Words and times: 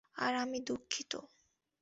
আর 0.17 0.33
আমি 0.35 0.59
দুঃখিত। 0.61 1.13